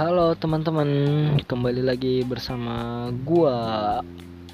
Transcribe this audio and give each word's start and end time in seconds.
Halo 0.00 0.32
teman-teman, 0.32 0.88
kembali 1.44 1.84
lagi 1.84 2.24
bersama 2.24 3.04
gua 3.20 4.00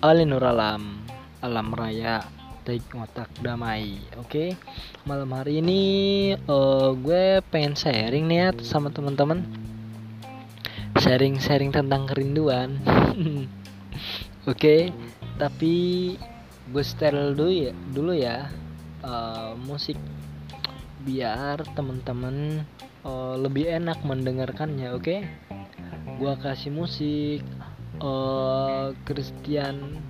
Ali 0.00 0.24
Nur 0.24 0.40
Alam, 0.40 1.04
Alam 1.44 1.68
Raya, 1.76 2.24
Taik 2.64 2.88
Otak 2.96 3.28
Damai. 3.44 4.00
Oke, 4.16 4.56
malam 5.04 5.28
hari 5.36 5.60
ini 5.60 5.82
eh, 6.32 6.90
gue 6.96 7.44
pengen 7.52 7.76
sharing 7.76 8.24
nih 8.24 8.38
ya 8.40 8.48
sama 8.64 8.88
teman-teman. 8.88 9.44
Sharing-sharing 11.04 11.76
tentang 11.76 12.08
kerinduan. 12.08 12.80
Oke, 14.48 14.96
tapi 15.36 15.74
gue 16.72 16.84
setel 16.88 17.36
dulu 17.36 17.52
ya, 17.52 17.72
dulu 17.92 18.16
ya 18.16 18.48
eh, 19.04 19.52
musik 19.60 20.00
biar 21.04 21.68
teman-teman 21.76 22.64
eh, 23.04 23.34
lebih 23.38 23.68
enak 23.68 24.00
mendengarkannya. 24.02 24.96
Oke, 24.96 25.28
gua 26.18 26.34
kasih 26.40 26.72
musik 26.72 27.40
eh 28.02 28.86
Christian 29.06 30.02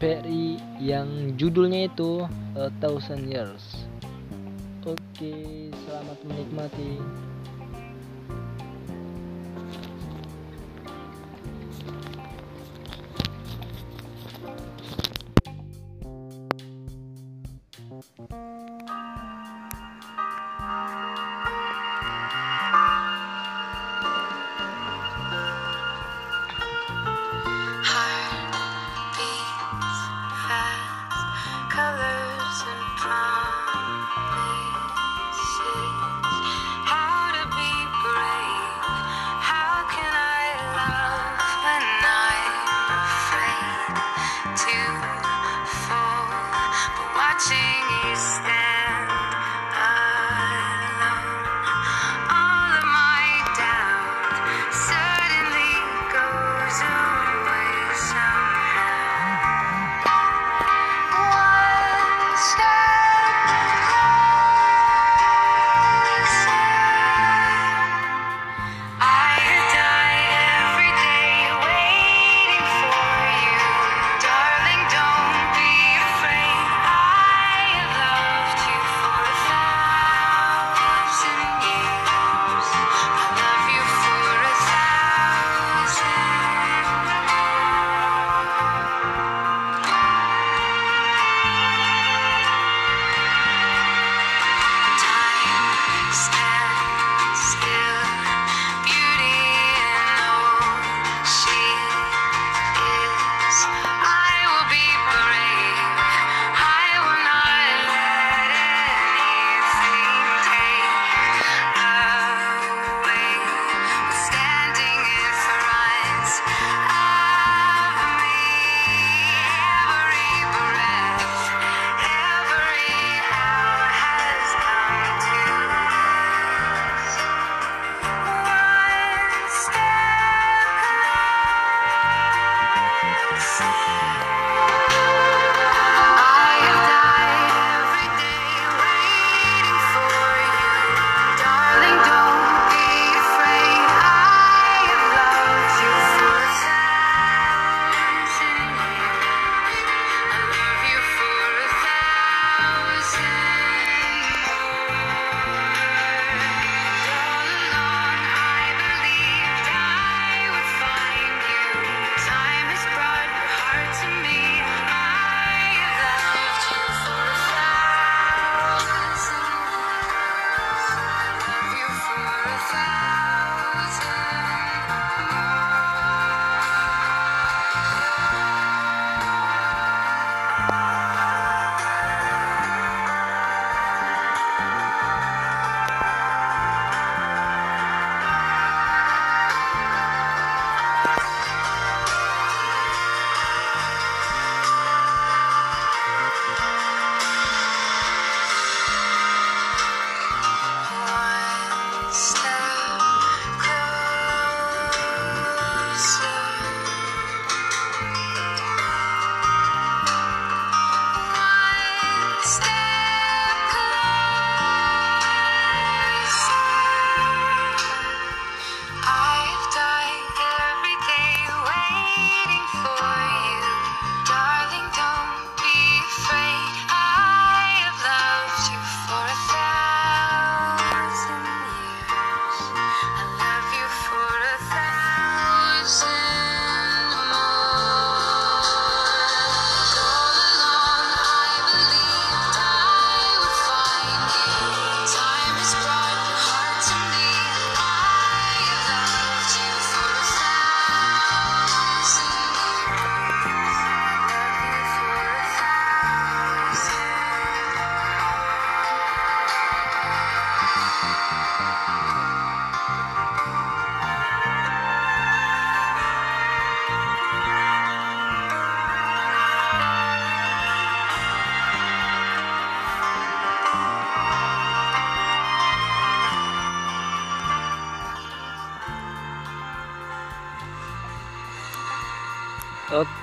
Perry 0.00 0.56
yang 0.80 1.36
judulnya 1.36 1.88
itu 1.88 2.24
A 2.56 2.68
Thousand 2.80 3.28
Years. 3.28 3.86
Oke, 4.88 5.68
selamat 5.84 6.18
menikmati. 6.24 6.96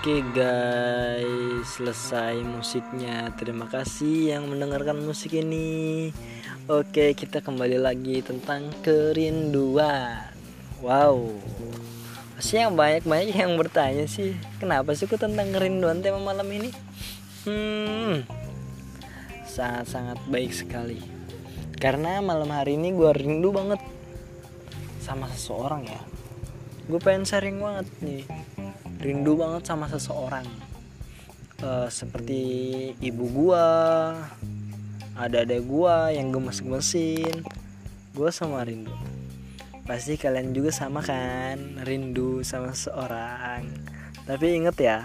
Oke 0.00 0.24
guys, 0.32 1.76
selesai 1.76 2.40
musiknya. 2.40 3.36
Terima 3.36 3.68
kasih 3.68 4.32
yang 4.32 4.48
mendengarkan 4.48 4.96
musik 4.96 5.36
ini. 5.36 6.08
Oke, 6.72 7.12
kita 7.12 7.44
kembali 7.44 7.76
lagi 7.76 8.24
tentang 8.24 8.72
kerinduan. 8.80 10.32
Wow. 10.80 11.36
Pasti 12.32 12.56
yang 12.56 12.80
banyak-banyak 12.80 13.44
yang 13.44 13.60
bertanya 13.60 14.08
sih, 14.08 14.32
kenapa 14.56 14.96
sih 14.96 15.04
kok 15.04 15.20
tentang 15.20 15.52
kerinduan 15.52 16.00
tema 16.00 16.16
malam 16.16 16.48
ini? 16.48 16.72
Hmm, 17.44 18.24
sangat-sangat 19.44 20.16
baik 20.32 20.56
sekali. 20.56 21.04
Karena 21.76 22.24
malam 22.24 22.48
hari 22.48 22.80
ini 22.80 22.96
gue 22.96 23.12
rindu 23.12 23.52
banget 23.52 23.84
sama 25.04 25.28
seseorang 25.28 25.84
ya. 25.84 26.00
Gue 26.90 26.98
pengen 26.98 27.22
sharing 27.22 27.62
banget 27.62 27.86
nih. 28.02 28.26
Rindu 28.98 29.38
banget 29.38 29.62
sama 29.70 29.86
seseorang. 29.86 30.70
Eh, 31.60 31.88
seperti 31.92 32.42
ibu 33.04 33.24
gua 33.28 33.68
ada 35.12 35.44
ada 35.44 35.60
gua 35.60 36.08
yang 36.08 36.32
gemes-gemesin. 36.32 37.44
Gua 38.16 38.32
sama 38.32 38.64
rindu. 38.64 38.96
Pasti 39.84 40.16
kalian 40.16 40.56
juga 40.56 40.72
sama 40.72 41.04
kan? 41.04 41.84
Rindu 41.84 42.40
sama 42.40 42.72
seseorang. 42.72 43.68
Tapi 44.24 44.56
inget 44.56 44.76
ya 44.80 44.98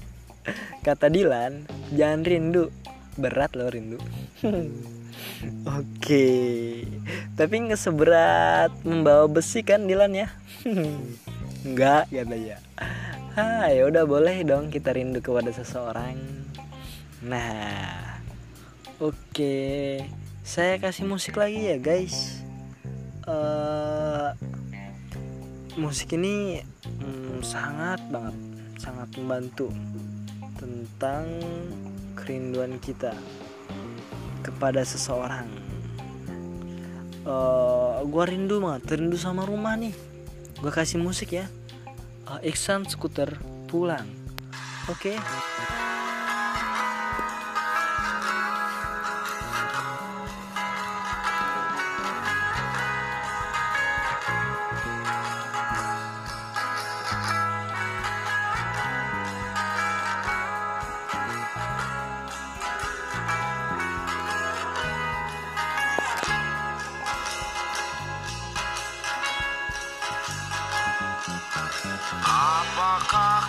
kata 0.86 1.08
Dilan 1.08 1.64
jangan 1.96 2.20
rindu. 2.20 2.68
Berat 3.16 3.56
loh 3.56 3.72
rindu. 3.72 3.96
Oke, 5.80 6.38
tapi 7.34 7.54
nggak 7.64 7.80
seberat 7.80 8.72
membawa 8.84 9.24
besi 9.24 9.64
kan 9.64 9.88
Dilan 9.88 10.12
ya? 10.12 10.28
Enggak 11.66 12.06
katanya. 12.10 12.58
Ah, 13.32 13.70
ya 13.72 13.88
udah 13.88 14.04
boleh 14.04 14.44
dong 14.44 14.68
kita 14.68 14.94
rindu 14.94 15.18
kepada 15.24 15.50
seseorang. 15.50 16.18
Nah, 17.24 18.18
oke, 18.98 19.56
saya 20.42 20.76
kasih 20.78 21.06
musik 21.06 21.38
lagi 21.38 21.70
ya 21.70 21.78
guys. 21.78 22.42
eh 23.22 24.30
musik 25.78 26.18
ini 26.18 26.58
hmm, 26.98 27.40
sangat 27.46 28.02
banget, 28.10 28.34
sangat 28.82 29.08
membantu 29.14 29.70
tentang 30.58 31.24
kerinduan 32.18 32.76
kita 32.82 33.14
kepada 34.42 34.82
seseorang. 34.82 35.46
Eh, 37.22 37.96
gua 38.10 38.24
rindu 38.26 38.58
banget, 38.58 38.98
rindu 38.98 39.14
sama 39.14 39.46
rumah 39.46 39.78
nih. 39.78 40.11
Gua 40.62 40.70
kasih 40.70 41.02
musik 41.02 41.34
ya. 41.34 41.50
Eh, 42.38 42.54
Iksan 42.54 42.86
skuter 42.86 43.34
pulang. 43.66 44.06
Oke. 44.86 45.18
Apakah 45.18 45.81
car. 73.12 73.41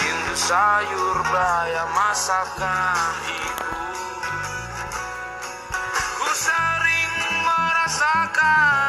Rindu 0.00 0.32
sayur 0.32 1.20
bayam 1.28 1.92
masakan 1.92 3.12
ibu 3.28 3.76
Ku 6.16 6.28
sering 6.32 7.12
merasakannya 7.44 8.87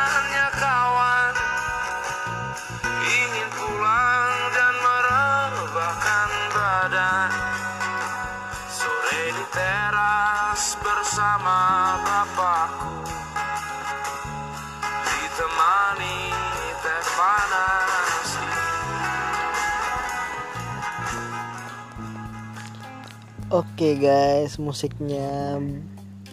Oke 23.50 23.98
guys, 23.98 24.62
musiknya 24.62 25.58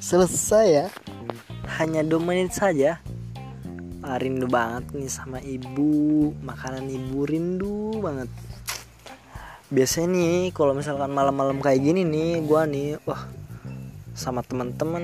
selesai 0.04 0.66
ya. 0.68 0.87
Hanya 1.80 2.04
2 2.04 2.20
menit 2.20 2.52
saja. 2.52 3.00
Rindu 4.04 4.44
banget 4.44 4.92
nih 4.92 5.08
sama 5.08 5.40
ibu, 5.40 6.37
makanan 6.44 6.85
ibu 6.92 7.25
rindu 7.25 8.04
banget. 8.04 8.28
Biasanya 9.73 10.12
nih 10.12 10.52
kalau 10.52 10.76
misalkan 10.76 11.08
malam-malam 11.08 11.64
kayak 11.64 11.88
gini 11.88 12.04
nih, 12.04 12.44
gua 12.44 12.68
nih 12.68 13.00
wah 13.08 13.25
sama 14.12 14.44
teman-teman 14.44 15.00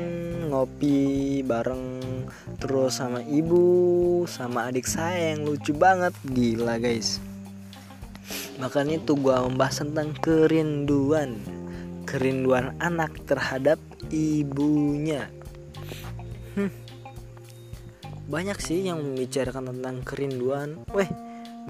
ngopi 0.53 1.41
bareng 1.41 1.97
terus 2.61 3.01
sama 3.01 3.25
ibu 3.25 4.29
sama 4.29 4.69
adik 4.69 4.85
saya 4.85 5.33
yang 5.33 5.49
lucu 5.49 5.77
banget 5.77 6.17
gila 6.33 6.81
guys 6.81 7.21
makanya 8.57 8.97
itu 8.97 9.13
gua 9.13 9.45
membahas 9.45 9.85
tentang 9.85 10.17
kerinduan 10.17 11.37
kerinduan 12.13 12.77
anak 12.77 13.25
terhadap 13.25 13.81
ibunya. 14.13 15.33
Hmm. 16.53 16.69
Banyak 18.29 18.61
sih 18.61 18.85
yang 18.85 19.01
membicarakan 19.01 19.73
tentang 19.73 20.05
kerinduan. 20.05 20.85
Weh, 20.93 21.09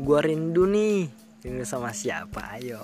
gua 0.02 0.18
rindu 0.18 0.66
nih. 0.66 1.06
Rindu 1.46 1.62
sama 1.62 1.94
siapa? 1.94 2.58
Ayo. 2.58 2.82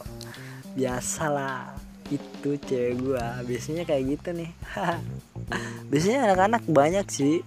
Biasalah. 0.79 1.75
Itu 2.07 2.55
cewek 2.63 3.03
gua. 3.03 3.43
Biasanya 3.43 3.83
kayak 3.83 4.07
gitu 4.07 4.39
nih. 4.39 4.51
Biasanya 5.91 6.31
anak-anak 6.31 6.63
banyak 6.71 7.07
sih. 7.11 7.43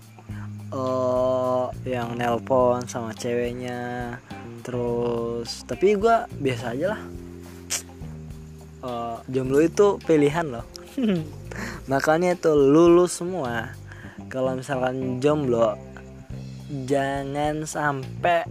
Oh, 0.75 1.71
yang 1.87 2.19
nelpon 2.19 2.83
sama 2.83 3.15
ceweknya. 3.15 4.19
Terus, 4.59 5.63
tapi 5.63 5.95
gua 5.95 6.27
biasa 6.35 6.75
aja 6.75 6.99
lah 6.99 7.01
eh, 8.83 9.15
jomblo 9.29 9.59
itu 9.61 9.97
pilihan 10.03 10.45
loh. 10.47 10.65
Makanya 11.91 12.38
tuh 12.38 12.57
lulus 12.57 13.21
semua. 13.21 13.73
Kalau 14.31 14.55
misalkan 14.55 15.19
jomblo 15.19 15.75
jangan 16.88 17.67
sampai 17.67 18.47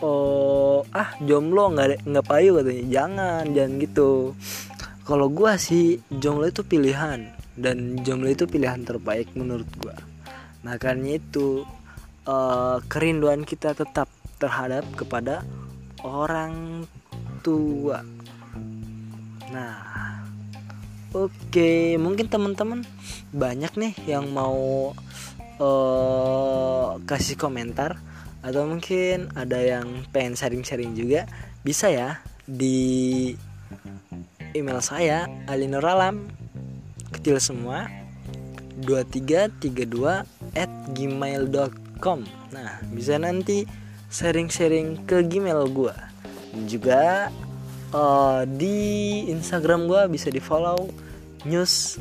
oh 0.00 0.80
ah 0.88 1.12
jomblo 1.20 1.68
nggak 1.72 2.06
nggak 2.06 2.26
payu 2.26 2.58
katanya. 2.58 2.84
Jangan 2.88 3.42
jangan 3.52 3.72
gitu. 3.82 4.10
Kalau 5.02 5.26
gua 5.28 5.58
sih 5.58 6.00
jomblo 6.08 6.48
itu 6.48 6.62
pilihan. 6.64 7.28
Dan 7.52 8.00
jomblo 8.00 8.32
itu 8.32 8.48
pilihan 8.48 8.80
terbaik 8.82 9.28
menurut 9.36 9.68
gua. 9.82 9.96
Makanya 10.64 11.20
itu 11.20 11.68
eh, 12.24 12.76
kerinduan 12.88 13.44
kita 13.44 13.76
tetap 13.76 14.08
terhadap 14.40 14.82
kepada 14.98 15.46
orang 16.02 16.82
tua 17.46 18.02
nah 19.52 19.92
Oke, 21.12 22.00
mungkin 22.00 22.24
teman-teman 22.32 22.88
banyak 23.36 23.76
nih 23.76 23.92
yang 24.08 24.32
mau 24.32 24.96
eh 25.60 26.88
kasih 27.04 27.36
komentar 27.36 28.00
atau 28.40 28.64
mungkin 28.64 29.28
ada 29.36 29.60
yang 29.60 30.08
pengen 30.08 30.40
sharing-sharing 30.40 30.96
juga 30.96 31.28
bisa 31.60 31.92
ya 31.92 32.24
di 32.48 33.36
email 34.56 34.80
saya 34.80 35.28
alinuralam 35.52 36.32
kecil 37.12 37.36
semua 37.36 37.92
2332 38.80 40.56
at 40.56 40.72
gmail.com 40.96 42.24
Nah 42.56 42.80
bisa 42.88 43.20
nanti 43.20 43.68
sharing-sharing 44.08 45.04
ke 45.04 45.22
gmail 45.28 45.68
Dan 45.70 46.62
juga 46.66 47.28
eh, 47.92 48.40
di 48.48 48.78
Instagram 49.28 49.86
gua 49.86 50.08
bisa 50.08 50.32
di 50.32 50.40
follow 50.40 50.88
news 51.44 52.00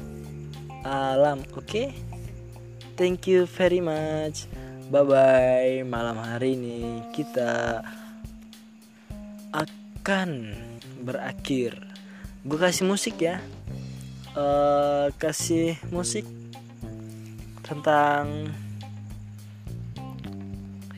alam 0.81 1.45
oke? 1.53 1.93
Thank 2.97 3.29
you 3.29 3.45
very 3.45 3.81
much. 3.81 4.49
Bye 4.91 5.05
bye 5.07 5.75
malam 5.87 6.19
hari 6.19 6.57
ini 6.57 7.05
kita 7.15 7.79
akan 9.53 10.51
berakhir. 11.05 11.77
Gue 12.41 12.57
kasih 12.57 12.85
musik 12.89 13.21
ya. 13.21 13.39
Eh 14.33 15.07
kasih 15.15 15.77
musik 15.93 16.25
tentang 17.61 18.51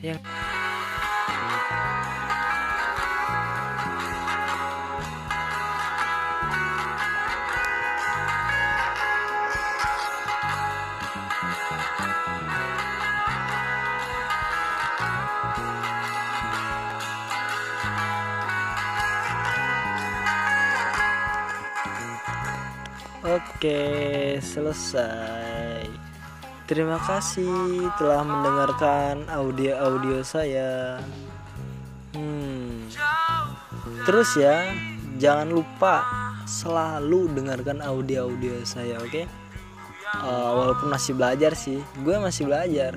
yang 0.02 0.20
Oke, 23.34 24.38
selesai. 24.38 25.90
Terima 26.70 27.02
kasih 27.02 27.90
telah 27.98 28.22
mendengarkan 28.22 29.26
audio-audio 29.26 30.22
saya. 30.22 31.02
Hmm. 32.14 32.86
Terus 34.06 34.38
ya, 34.38 34.70
jangan 35.18 35.50
lupa 35.50 36.06
selalu 36.46 37.34
dengarkan 37.34 37.82
audio-audio 37.82 38.62
saya, 38.62 39.02
oke? 39.02 39.26
Eh, 39.26 40.50
walaupun 40.54 40.94
masih 40.94 41.18
belajar 41.18 41.58
sih, 41.58 41.82
gue 42.06 42.16
masih 42.22 42.46
belajar, 42.46 42.94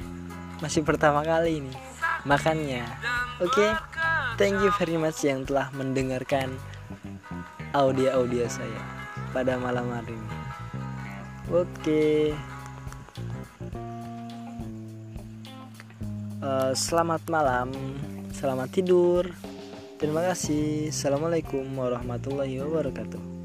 masih 0.61 0.85
pertama 0.85 1.25
kali 1.25 1.65
ini. 1.65 1.73
Makanya, 2.29 2.85
oke? 3.41 3.73
Thank 4.37 4.61
you 4.61 4.69
very 4.77 5.01
much 5.01 5.17
yang 5.25 5.49
telah 5.49 5.73
mendengarkan 5.73 6.53
audio-audio 7.73 8.45
saya 8.45 8.96
pada 9.37 9.53
malam 9.61 9.85
hari 9.93 10.17
ini. 10.17 10.37
Oke. 11.53 12.33
Eh, 16.41 16.71
selamat 16.73 17.21
malam, 17.29 17.69
selamat 18.33 18.73
tidur. 18.73 19.29
Terima 20.01 20.25
kasih. 20.25 20.89
Assalamualaikum 20.89 21.69
warahmatullahi 21.77 22.57
wabarakatuh. 22.65 23.36